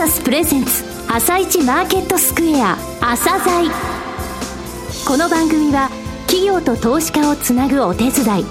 [0.00, 3.70] サスプレゼンツ朝一マーケットスクエア朝鮮
[5.06, 5.90] この番組は
[6.26, 8.44] 企業と投資家をつなぐお手伝い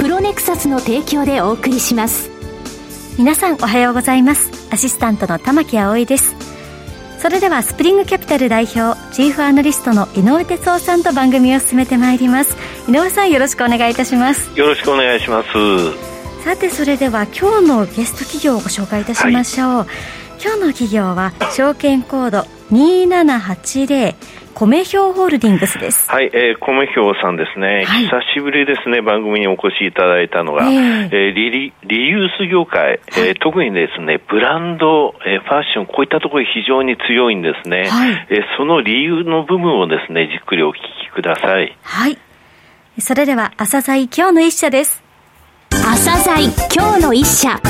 [0.00, 2.28] プロネクサスの提供でお送りします。
[3.16, 4.50] 皆さんおはようございます。
[4.72, 6.34] アシスタントの玉木葵です。
[7.20, 12.56] それではスプリングキャピタル代表チーフアナリストの井上哲夫さんと番組を進めてまいります。
[12.88, 14.50] 井上さんよろしくお願いいたします。
[14.58, 15.48] よろしくお願いします。
[16.44, 24.14] さてそれでは今日のゲスト企業をご紹介いたしましょう、はい、今日の企業は証券コード2780
[24.54, 26.08] 米兵ホールディングスです。
[26.08, 37.88] はい、えー、米兵さんですね、はい、久しぶりですね、番組にお越しいただいたのが、えー、えー、リリユース業界、はい、えー、特にですね、ブランド、えー、ファッション、こういったところ非常に強いんですね。
[37.88, 41.76] はい、えー、その理由の部分をですね、じっくりお聞きください。
[41.82, 42.18] はい。
[43.00, 45.02] それでは、朝鮮今日の一社です。
[45.70, 47.60] 朝鮮今日の一社。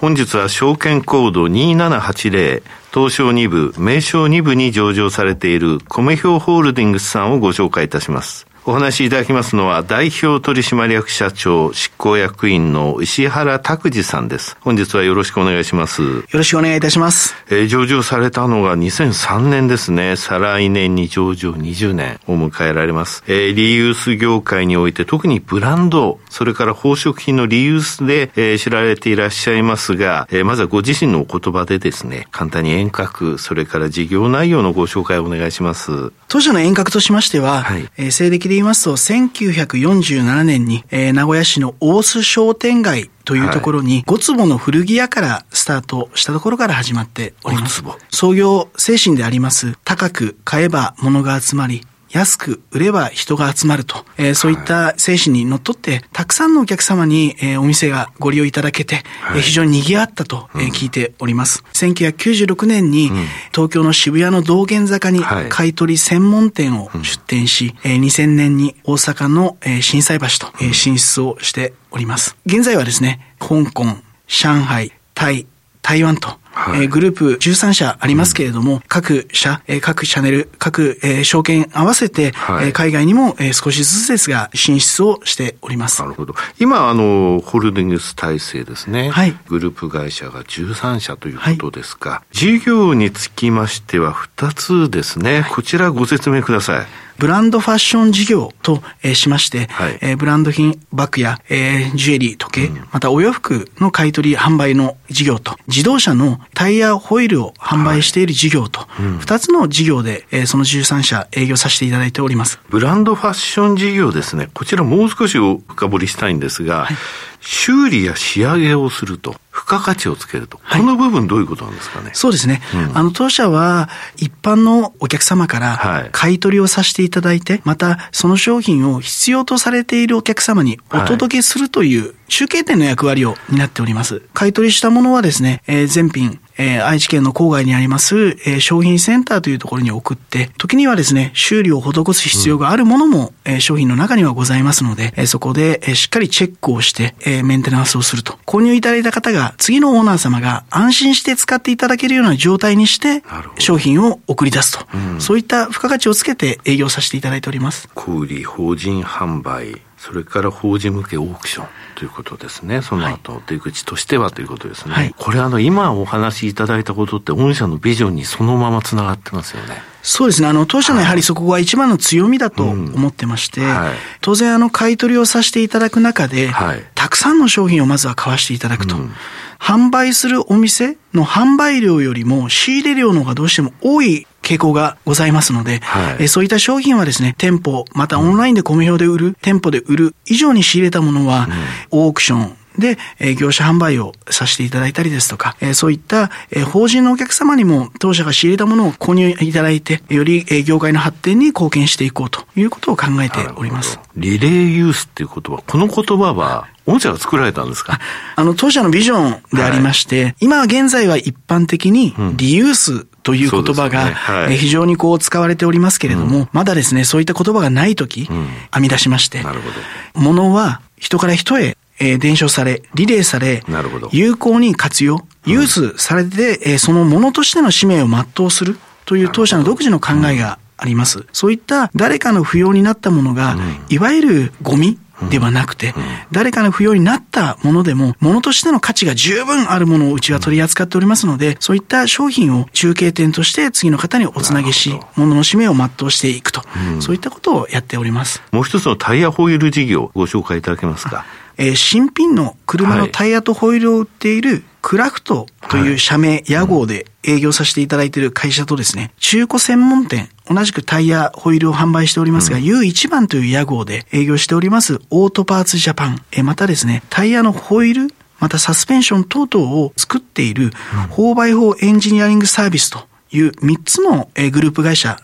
[0.00, 8.46] 本日は証券コード2780東証2部、名称2部に上場されている米表ホールディングスさんをご紹介いたします。
[8.66, 14.58] お話しいただきますのは、代表取締役社長執行役員の石原拓司さんです。
[14.60, 16.02] 本日はよろしくお願いします。
[16.02, 17.34] よろしくお願いいたします。
[17.48, 20.14] えー、上場されたのが2003年ですね。
[20.16, 23.24] 再来年に上場20年を迎えられます。
[23.26, 36.12] えー、リユース業界において特にブランド、それから宝飾品のリユースで、えー、知られていらっしゃいますが、えー、まずはご自身のお言葉でですね、簡単に遠隔、それから事業内容のご紹介をお願いします。
[36.28, 47.84] 当社の遠隔としましては、はい、えー、西暦で言いますと、1947年に、えー、名古屋市の大須商店街というところに、5坪の古着屋からスタートしたところから始まっております。
[48.10, 61.62] 創業精神であります、高く買えば物が集まり、安く売れば人が集まると、えー、そういった精神にのっとって、たくさんのお客様に、えー、お店がご利用いただけて、はい、非常に賑わったと、えー、聞いております。
[61.72, 63.10] 1996年に、
[63.52, 72.36] 東京の渋谷の道玄坂に買い取り専門店を出店し、はい、えー、2000年に大阪の、えー、震災橋と、えー、進出をしております。
[72.44, 73.84] 現在はですね、香港、
[74.26, 75.46] 上海、タイ、
[75.82, 86.02] 台湾と、はい、えー、グループ13社ありますけれども、うん、各社、えー、各チャンネル、各、えー、証券合わせて、はい、えー、海外にも、えー、少しずつですが進出をしております。
[86.02, 86.34] なるほど。
[86.58, 89.10] 今、あの、ホールディングス体制ですね。
[89.10, 89.36] はい。
[89.48, 95.46] グループ会社が13社ということですが、はい、事業につきましては2つですね。
[95.50, 96.86] こちらご説明ください。
[97.20, 112.58] ブランドファッション事業と、えー、しまして、はい、えー、ブランド品、バッグや、えー、ジュエリー、時計、うん、またお洋服の買取販売の事業と、自動車のタイヤホイールを販売している事業と、二、はい、つの事業で、えー、その13社営業させていただいております。
[112.70, 114.48] ブランドファッション事業ですね。
[114.54, 116.96] こちらもう少し深掘りしたいんですが、はい。
[117.42, 122.10] 修理や仕上げをすると、付加価値をつけると、はい、この部分どういうことなんですかね？
[122.12, 122.60] そうですね。
[122.74, 134.22] うん、あの、当社は一般のお客様から買い取りをさせていただいて、はい、またその商品を必要とされているお客様にお届けするという中継点の役割を担っております。
[134.34, 148.38] 買い取りしたものはですね、えー、全品えー、愛知県の郊外にあります、えー、商品センターというところに送って、時にはですね、修理を施す必要があるものも、うん、えー、商品の中にはございますので、えー、そこで、えー、しっかりチェックをして、えー、メンテナンスをすると。
[148.44, 153.22] 購入いただいた方が、次のオーナー様が安心して使っていただけるような状態にして、
[153.58, 154.86] 商品を送り出すと。
[154.92, 157.88] うん、そういった付加価値をつけて営業させていただいております。
[157.94, 162.80] 小売法人販売それから法人向けオークションということですね。
[162.80, 164.94] その後、出口としてはということですね。
[164.94, 169.89] はい、これあの、今お話しいただいたことって、御社のビジョンにそのままつながってますよね。
[170.02, 170.48] そうですね。
[170.48, 178.96] あの、当社のやはりそこが一番の強みだと思ってまして、うんはい、当然あの、買い取りをさせていただく中で、はい、たくさんの商品をまずは買わしていただくと。
[178.96, 179.12] うん。
[179.58, 191.46] 販売するお店の販売量よりも仕入れ量の方がどうしても多い傾向がございますので、はい、えそういった商品はですね、店舗、またオンラインで米表で売る、店舗で売る以上に仕入れたものは、
[191.90, 204.00] オークション、で、え業者販売をさせていただいたりですとか、えそういった、え法人のお客様にも当社が仕入れたものを購入いただいて、より、え業界の発展に貢献していこうということを考えております。
[204.16, 208.00] リレーユースっていう言葉、この言葉は、御社が作られたんですか？
[208.34, 214.10] あの、当社のビジョンでありまして、はい、今現在は一般的にリユースという言葉が、ね。
[214.12, 219.74] はい、非常にこう使われておりますけれども、うん、まだですね、そういった言葉がないとき、うん、編み出しまして、なるほど。
[220.20, 223.62] 物は人から人へえー、伝承され、リレーされ、
[224.10, 231.26] 有効に活用、ユースされて、えー、そのものとしての使命を全うするという当社の独自の考えがあります。
[231.32, 233.56] そういった誰かの不要になったものが、
[233.88, 234.98] いわゆるゴミ
[235.28, 235.94] ではなくて、
[236.32, 246.62] 誰かの不要になったものでも、物としての価値が十分あるものをうちは取り扱っておりますので、そういった商品を中継点として次の方におつなげし、物の使命を全うしていくと、
[247.00, 248.42] そういったことをやっております。
[248.52, 251.26] もう一つのタイヤホイール事業、ご紹介いただけますか。
[251.60, 270.70] えー、新品の車のタイヤとホイールを売っているクラフトという社名、屋号で営業させていただいている会社とですね、中古専門店、同じくタイヤ、ホイールを販売しておりますが、うん、U1 番という屋号で営業しておりますオートパーツジャパン、えまたですね、タイヤのホイール、またサスペンション等々を作っている、
[271.10, 273.00] 4 x 4エンジニアリングサービスと
[273.32, 275.20] いう3つのグループ会社で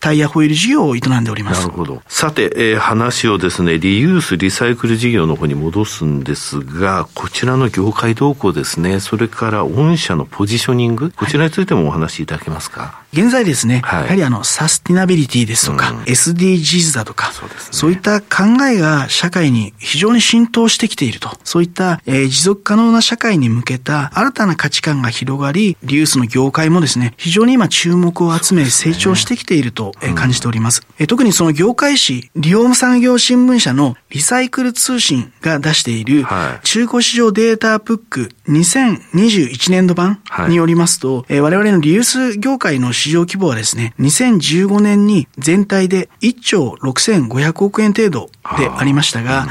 [0.00, 1.62] タイヤホイール事業を営んでおります。
[1.62, 2.02] なるほど。
[2.08, 13.02] さて、えー、話をですね、リユース、リサイクル事業の方に戻すんですが、こちらの業界動向ですね、それから御社のポジショニング、こちらについてもお話しいただけますか？
[13.12, 21.30] 現在ですね、はい、やはりあの、サスティナビリティですとか、うん、SDGs だとか、そう、ね,、そういった考えが社会に非常に浸透してきていると。
[21.44, 30.82] そういった、えー、持続可能な社会に向けた新たな価値観が広がり、リユースの業界もですね、非常に今注目を集め成長してきていると感じております。
[30.98, 36.26] うん、特にその業界誌、リオム産業新聞社のリサイクル通信が出している、
[36.62, 48.82] 中古市場データブック2021年度版によりますと、はい、我々のリユース業界の市場規模はですね、2015年に全体で1兆6500億円程度であ。
[48.84, 49.46] りましたが、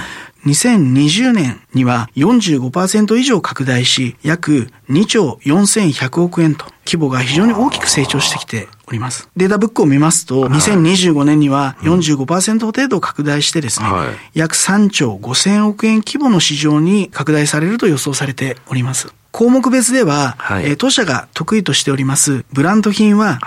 [0.45, 9.29] 2020年には45%以上拡大し、約2兆4100億円と規模が非常に大きく成長してきております。
[9.35, 13.85] データブックを見ますと、2025年には45%程度拡大してですね、
[14.33, 19.13] 約3兆5000億円規模の市場に拡大されると予想されております。
[19.31, 23.39] 項目別では、はい、当社が得意としておりますブランド品は、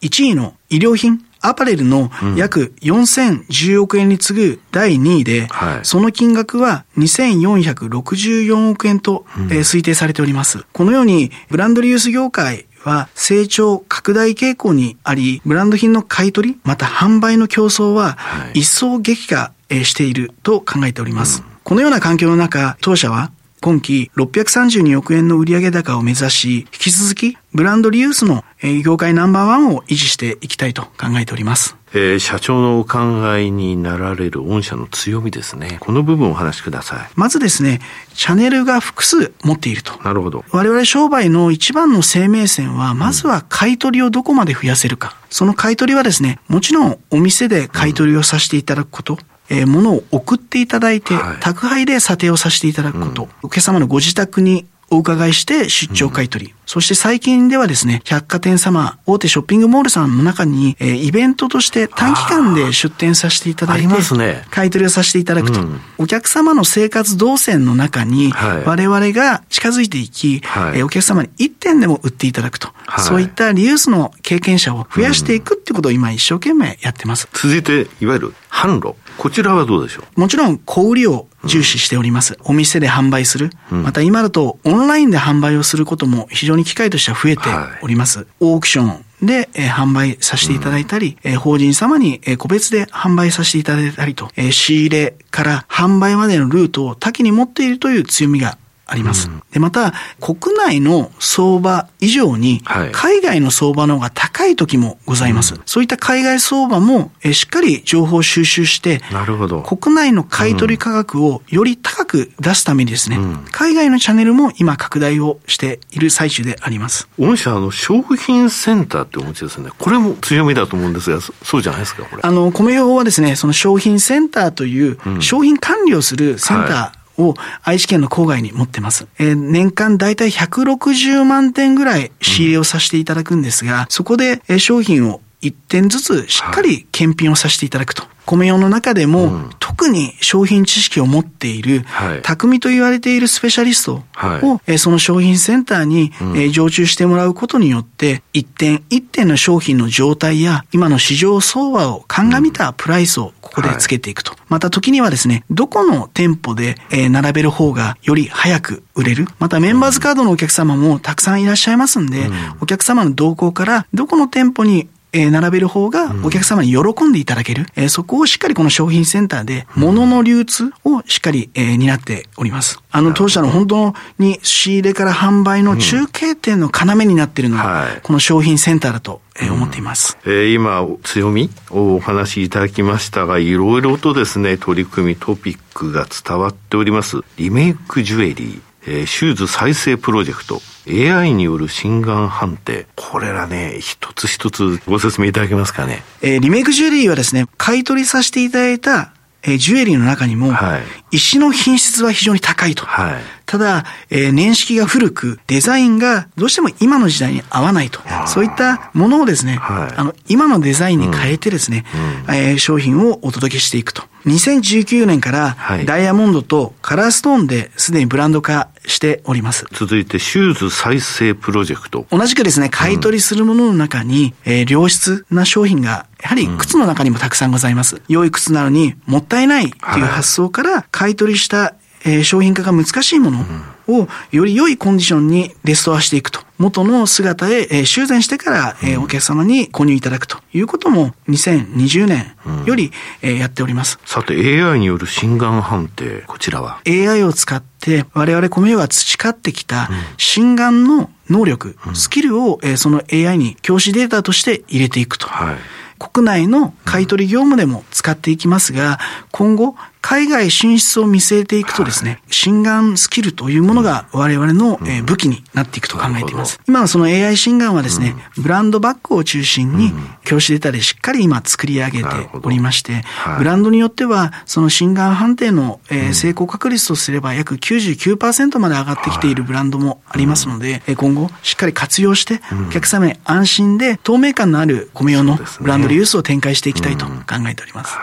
[0.00, 10.64] 1位の医療品、アパレルの約4010億円に次ぐ第2位で、はい、その金額は2464億円と、えー、推定されております。
[10.72, 18.16] このように、ブランドリユース業界は成長拡大傾向にあり、ブランド品の買い取り、また販売の競争は
[18.54, 21.42] 一層激化していると考えております。
[21.64, 28.44] このような環境の中、当社は今期632億円の売上高を目指し、引き続きブランドリユースの
[28.84, 31.76] 業界ナンバーワンを維持していきたいと考えております。
[31.94, 32.98] えー、社長のお考
[33.36, 35.76] えになられる御社の強みですね。
[35.78, 37.10] この部分をお話しください。
[37.14, 37.80] まずですね、
[38.14, 40.02] チャンネルが複数持っていると。
[40.02, 40.44] なるほど。
[40.50, 45.14] 我々商売の一番の生命線は、まずは買い取りをどこまで増やせるか。
[45.22, 49.14] うん、その買い取りはですね、もちろんお店で買い取りをさせていただくこと。
[49.14, 63.86] うんえー、物を送っていただいて、はい、宅配で査定をさせていただくこと、うん、お客様のご自宅にお伺いして出張買取、うん、そして最近ではですね、百貨店様、大手ショッピングモールさんの中に、えー、イベントとして短期間で出店させていただいて、
[64.18, 68.32] ね、買取をさせていただくと、うん、お客様の生活動線の中に、
[68.66, 77.28] 我々が近づいていき、はい、えー、お客様に1点でも売っていただくと、はい、そういったリユースの経験者を増やしていくってことを今一生懸命やってます。
[77.32, 78.94] 続いて、いわゆる販路。
[79.18, 80.20] こちらはどうでしょう？
[80.20, 82.38] もちろん小売りを重視しております。
[82.44, 83.50] お店で販売する。
[83.70, 87.42] また今だとオンラインで販売をすることも非常に機会としては増えて
[87.82, 88.26] おります。
[88.40, 98.58] オークションで、えー、販売させていただいたり、うん、えー、法人様に、えー、個別で販売させていただいたりと、えー、仕入れから販売までのルートを多岐に持っているという強みが
[98.92, 99.28] あります。
[99.28, 105.54] うん、で、また、国内の相場以上に、海外の相場の方が高い時もございます。
[105.64, 109.62] そういった海外相場も、えしっかり情報収集して、なるほど。
[109.62, 117.08] 国内の買取価格をより高く出すためにですね、うん、海外のチャンネルも今拡大をしている最中であります。
[117.18, 119.70] 御社、あの、商品センターってお持ちですね。
[119.78, 122.22] これも強みだと思うんですが、そうじゃないですか、これ。
[122.22, 129.06] あの、米用はですね、その商品センターという、商品管理をするセンター、はいを愛知県の郊外に持ってます。
[129.18, 138.11] えー、年間だいたい160万点ぐらい仕入れをさせていただくんですが、そこで商品を1点ずつしっかり検品をさせていただくと。
[138.26, 154.32] 米用の中でも、うん、特に商品知識を持っている、はい、匠と言われているスペシャリストを、はい、その商品センターに、うん、え常駐してもらうことによって、一点一点の商品の状態や、今の市場相場を鑑みたプライスをここでつけていくと。
[154.32, 159.26] はい、また時にはですね、どこの店舗で、え並べる方がより早く売れる。
[159.38, 172.80] またメンバーズカードのお客様もたくさんいらっしゃいますんで、うん、お客様の動向から、どこの店舗にえー、並べる方がお客様に喜んでいただける、えー、そこをしっかりこの商品センターで、物の流通をしっかり、えー、担っております。
[172.90, 180.18] あの、当社の本当に仕入れから販売の中継点の要になっているのが、この商品センターだとえー、思っています。
[180.24, 187.20] えー、今、強みをお話しいただきましたが、いろいろとですね、取り組み、トピックが伝わっております。
[187.36, 188.60] リメイクジュエリー。
[188.86, 192.86] えー、シューズ再生プロジェクト、AI による心眼判定。
[192.96, 196.02] これらね、一つ一つご説明いただけますかね。
[196.22, 199.12] えー、リメイクジュエリーはですね、買い取りさせていただいた
[199.44, 202.86] えー、ジュエリーの中にも、はい、石の品質は非常に高いと。
[202.86, 208.00] はい、ただ、えー、年式が古く、デザインがどうしても今の時代に合わないと。
[208.26, 211.84] そういったものをですね、はい、あの、今のデザインに変えてですね、
[212.28, 214.04] うん、えー、商品をお届けしていくと。
[214.26, 219.66] 2019年からダイヤモンドとカラーストーンですでにブランド化しております。
[219.72, 222.06] 続いてシューズ再生プロジェクト。
[222.10, 227.96] 同じくですね、買い取りするものの中に、うん、えー、良質な商品がやはり靴の中にもたくさんございます。
[227.96, 231.74] うん、良い靴なのにもったいないという発想から買い取りした、
[232.04, 233.44] えー、商品化が難しいもの
[233.88, 236.40] をより良いコンディションにレストアしていくと。
[236.58, 242.92] 元の姿へ、えー、修繕してから、えー、お客様に購入いただくということも2020年より、うん、
[243.28, 243.98] えー、やっております。
[244.04, 255.26] さて AI による心眼判定、こちらは ?AI を使って我々米が培ってきた心眼の能力、うん、スキルを、えー、その AI に教師データとして入れていくと。
[255.26, 255.56] はい
[256.02, 258.98] 国内の買取業務でも使っていきますが、
[259.30, 266.60] 今後、海外進出を見据えていくとですね、心眼スキルというものが我々の武器になっていくと考えています。
[266.68, 269.92] 今はその AI 心眼はですね、ブランドバッグを中心に
[270.24, 272.08] 教師データでしっかり今作り上げて
[272.42, 273.04] おりまして、
[273.38, 275.80] ブランドによってはその心眼判定の
[276.12, 287.14] 成功確率とすれば約99%まで上がってきているブランドもありますので、今後しっかり活用してお客様に安心で透明感のある米用のブランドリユースを展開していきたいと考
[287.48, 287.96] えております。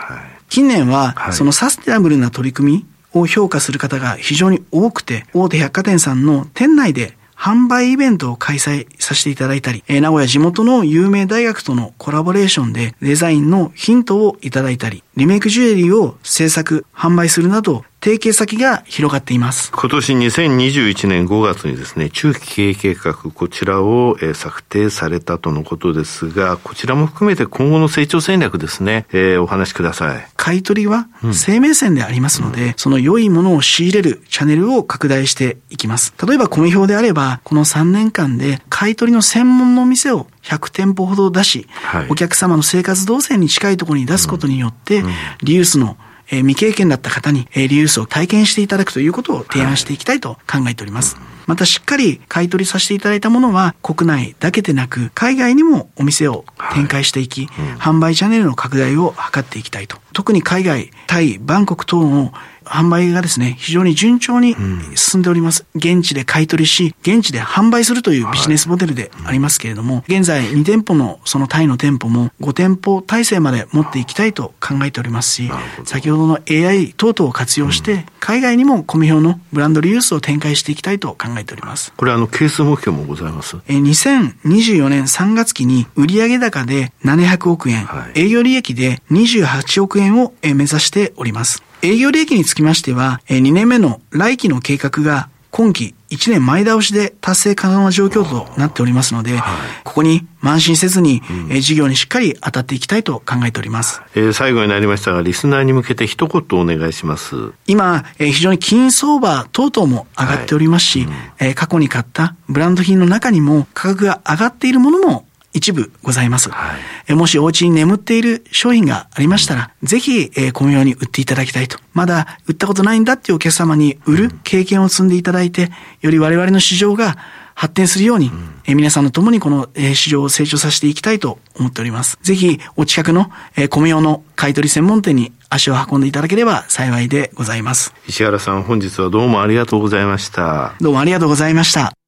[0.50, 19.70] 近年は、そのサステナブルな取り組みを評価する方が非常に多くて、大手百貨店さんの店内で販売イベントを開催させていただいたり、名古屋地元の有名大学とのコラボレーションでデザインのヒントをいただいたり、リメイクジュエリーを制作、販売するなど、提携先が広がっています。
[19.72, 30.26] 今年2021年5月にですね、中期経営計画、こちらを、え策定されたとのことですが、こちらも含めて今後の成長戦略ですね、えー、お話しください。
[30.36, 36.14] 買い取りは生命線でありますので、うん、その良いものを仕入れるチャンネルを拡大していきます。
[36.26, 45.04] 例えば、米表であれば、この3年間で買い取りの専門の店を100店舗ほど出し、はい、お客様の生活動線に近いところに出すことによって、
[45.42, 45.98] リユースの
[46.30, 51.16] え未経験だった方に、えリユースを体験していただくということを提案していきたいと考えております。
[51.16, 56.44] はい、またしっかり買い取りさせていただいたものは国内だけでなく海外にもお店を
[56.74, 57.46] 展開していき、
[57.78, 59.98] 販売チャンネルの拡大を図っていきたいと。
[60.12, 62.32] 特に海外、タイ、バンコク等の
[62.70, 64.56] 販売がですね、非常に順調に
[64.94, 65.66] 進んでおります。
[65.74, 75.50] 現地で買い取りし、現地で販売するというビジネスモデルでありますけれども、現在2店舗のそのタイの店舗も5店舗体制まで持っていきたいと考えておりますし、
[75.84, 81.92] 先ほどの AI 等々を活用して、海外にも米表のブランドリユースを展開していきたいと考えております。
[81.96, 83.56] これあの、係数目標もございます？
[83.66, 91.62] え2024年3月期に売上高で700億円、はい、営業利益で28億円を目指しております。
[91.82, 99.42] 営業利益につきましては、2年目の来期の計画が今期1年前倒しで達成可能な状況となっておりますので、はい、
[99.84, 104.02] ここに慢心せずに、うん、事業にしっかり当たっていきたいと考えております。
[104.14, 107.52] えー、最後になりましたが、リスナーに向けて一言お願いします。
[107.66, 111.14] 今、えー、非常に金相場等々も上がっておりますし、はいうん、
[111.48, 116.50] えー、過去に買ったブランド品の中にも価格が上がっているものも一部ございます。
[116.50, 116.76] は
[117.08, 121.78] い、もしお家に眠っている商品がありましたら、ぜひ、えー、このように売っていただきたいと。
[121.92, 127.16] まだ売ったことないんだっていうお客様に売る経験を積んでいただいて、より我々の市場が
[127.54, 132.18] 発展するように、うん、えー、皆さんの共にこの、えー、市場を成長させていきたいと思っております。
[132.22, 137.92] ぜひ、お近くの、えー、米用の買取専門店に足を運んでいただければ幸いでございます。
[138.06, 140.74] 石原さん、本日はどうもありがとうございました。
[140.80, 141.99] どうもありがとうございました。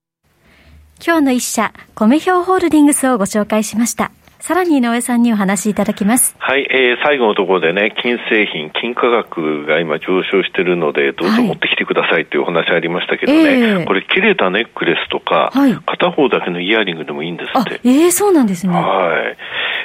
[1.05, 4.13] 今日の一社、米表ホールディングスをご紹介しました。
[4.39, 6.37] さらに井上さんにお話しいただきます。
[6.39, 17.81] はい、えー、最後のところでね、金製品、金価格が今上昇しているので、どうぞ持ってきてくださいというお話ありましたけどね、はいえー、これ切れたネックレスとか、はい、片方だけのイヤリングでもいいんですって。
[17.83, 18.73] ええー、そうなんですね。
[18.73, 19.11] は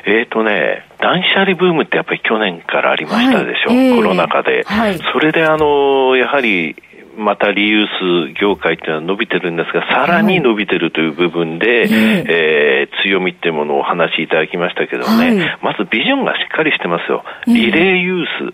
[0.06, 0.10] い。
[0.10, 4.64] えっ、ー、とね、断捨離ブームってやっぱり去年からありましたでしょ、はいえー、コロナ禍で。
[4.68, 6.76] はい、それであの、やはり、
[7.18, 7.88] またリユー
[8.30, 17.24] ス業界っていうのは伸びてるんですが、さらに伸びてるという部分で、はい、えー、強みっていうものをお話しいただきましたけどね、はい、まずビジョンがしっかりしてますよ。
[17.48, 18.54] リレーユース。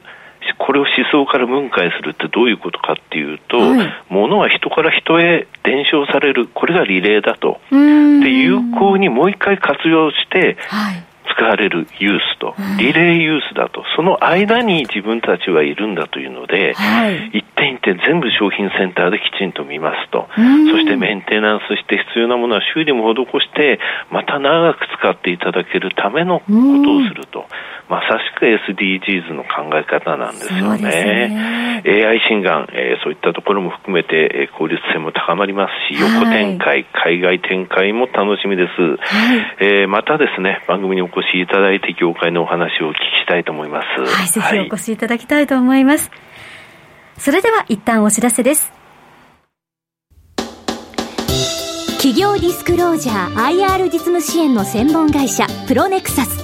[0.58, 7.62] これを思想から分解するってどういうことかっていうと、はい、物は人から人へ伝承される、これがリレーだと。
[7.72, 7.78] で、
[8.30, 11.04] 有効にもう一回活用して、はい
[11.36, 23.80] 使われるユースと、リレーユースだと、その間に自分たちはいるんだというので、はい、一点一点全部商品センターできちんと見ますと、そしてメンテナンスして必要なものは修理も施して、
[24.12, 27.46] また長く使っていただけるためのことをすると。
[27.90, 30.82] まさしく SDGs の考え方なんですよね。
[30.82, 31.84] ね。
[31.86, 36.86] AI 診断、えー、そういったところも含めて、えー、効率性も高まりますし、横展開、はい、
[37.20, 38.82] 海外展開も楽しみです。
[38.82, 44.02] はい、えー、またですね、番組にお越しいただいて業界のお話をお聞きしたいと思います。
[44.02, 46.10] はい、ぜひお越しいただきたいと思います。
[46.10, 48.72] はい、それでは一旦お知らせです。
[51.98, 56.44] 企業ディスクロージャー IR 実務支援の専門会社プロネクサス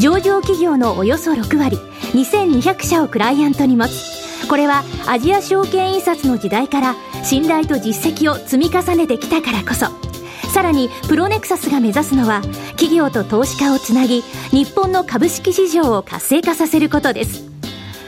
[0.00, 1.76] 上場企業のおよそ6割
[2.14, 10.07] 2200社をクライアントに持つこれはアジア証券印刷の時代から信頼と実績を積み重ねてきたからこそ
[10.52, 17.44] さらにプロネクサスが目指すのは企業と投資家をつなぎ日本の株式市場を活性化させることです。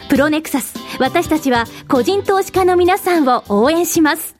[0.08, 4.34] プロネクサス私たちは個人投資家の皆さんを応援します。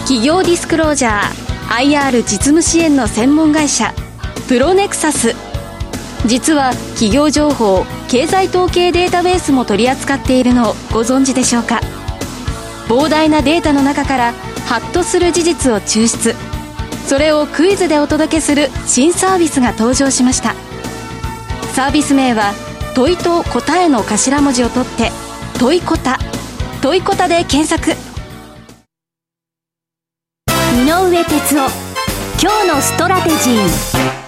[0.00, 3.94] 企業ディスクロージャー IR 実務支援の専門会社
[4.46, 5.34] プロネクサス。
[6.26, 11.80] 実は企業情報経済統計データベースも取り扱っているのをご存知でしょうか？
[12.88, 14.32] 膨大なデータの中から
[14.66, 16.34] ハッとする事実を抽出。
[17.06, 20.54] それをクイズでお届けする新サービスが登場しました。
[21.72, 22.52] サービス名は
[22.94, 25.10] 問いと答えの頭文字を取って
[25.58, 26.18] 問いこた
[26.82, 27.92] 問いこたで検索。
[30.76, 31.70] 井上哲夫
[32.40, 34.25] 今日のストラテジー。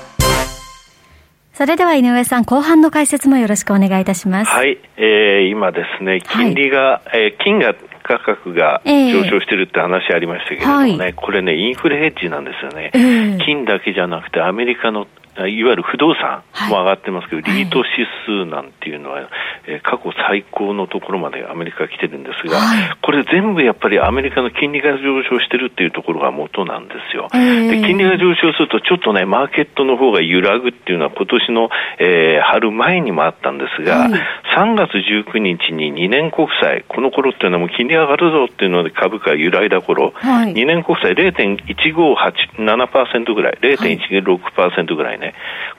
[1.59, 4.49] それでは井上さん、後半の解説もよろしくお願いいたします。
[4.49, 7.75] はい、えー、今ですね、金利が、はい、えー、金が
[8.05, 15.09] 価格が上昇してるって話ありましたけれどもね、えーはい、これね、インフレヘッジなんですよね、えー、金だけじゃなくて、アメリカの
[15.47, 19.29] いわゆる不動産も上がってますけど、はい、リート指数なんていうのは、
[19.67, 27.29] えー、過去最高のところまでアメリカが来てるんですが、はい、これ全部やっぱりアメリカの金利が上昇してるっていうところが元なんですよ。
[27.35, 34.11] えー、で金利が上昇すると、ちょっとね、マーケットの方が揺らぐっていうのは今年の、えー、春前にもあったんですが、はい、
[34.57, 45.28] 3月19日に2年国債、この頃っていうのはもう金利上がるぞっていうので株価が揺らいだ頃、はい、2年国債0.158%ぐらい、0.166%ぐらいね、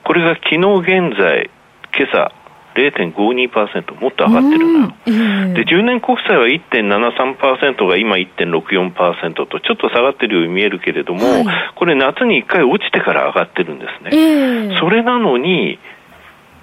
[0.04, 1.50] これが昨日現在、
[1.96, 2.32] 今朝、
[2.74, 5.10] 0.52%もっと上がってるな、う
[5.48, 15.78] ん、で10年国債は1.73%が今1.64%とちょっと下がってるように見えるけれども、はい、これ夏に1回落ちてから上がってるんですね、えー、それなのに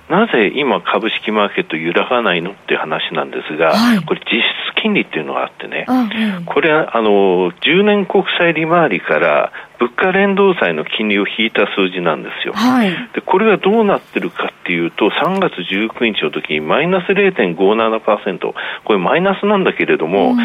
[0.10, 4.42] なぜ今株式マーケット揺らがないのっていう話なんですが、はい、これ実
[4.72, 12.54] 質金利っていうのがあってね、うん、これはあの10年国債利回りから物価連動債の金利を引いた数字なんですよ。
[12.54, 20.36] はい、でこれがどうなってるかっていうと、3月19日の時にマイナス0.57%、これマイナスなんだけれども、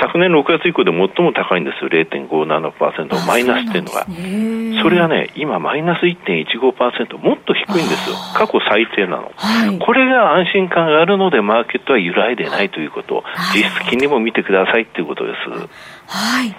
[0.00, 4.06] 昨年6月以降で最も高いんですよ、0.57%、マイナスっていうのが。
[4.82, 8.16] それはね、今マイナス1.15%、もっと低いんですよ。
[8.34, 9.32] 過去最低なの。
[9.36, 15.50] はい、これが安心感があるので、マーケットは揺らいでないということ、実質金利も見てくださいっていうことです。
[16.06, 16.54] はい。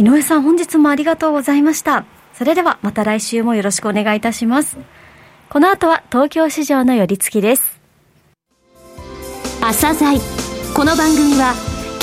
[0.00, 2.04] 井上さん、本日もありがとうございました。
[2.32, 4.78] それではまた来週もよろしくお願いいたします。
[5.48, 7.80] この後は東京市場の寄り付きです。
[9.62, 10.18] 朝鮮
[10.74, 11.75] この番組は